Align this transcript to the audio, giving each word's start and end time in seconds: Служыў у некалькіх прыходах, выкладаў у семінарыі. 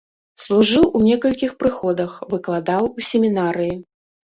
Служыў 0.45 0.87
у 0.99 1.01
некалькіх 1.07 1.51
прыходах, 1.61 2.17
выкладаў 2.33 2.91
у 2.97 3.09
семінарыі. 3.13 3.73